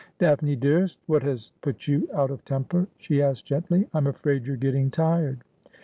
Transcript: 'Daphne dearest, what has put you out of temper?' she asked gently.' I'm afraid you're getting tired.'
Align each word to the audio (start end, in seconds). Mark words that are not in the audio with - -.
'Daphne 0.17 0.55
dearest, 0.55 0.99
what 1.05 1.21
has 1.21 1.51
put 1.61 1.87
you 1.87 2.09
out 2.15 2.31
of 2.31 2.43
temper?' 2.43 2.87
she 2.97 3.21
asked 3.21 3.45
gently.' 3.45 3.87
I'm 3.93 4.07
afraid 4.07 4.47
you're 4.47 4.57
getting 4.57 4.89
tired.' 4.89 5.43